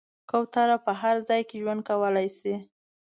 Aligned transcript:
کوتره 0.29 0.77
په 0.85 0.91
هر 1.01 1.15
ځای 1.27 1.41
کې 1.49 1.55
ژوند 1.61 1.81
کولی 1.89 2.27
شي. 2.37 2.55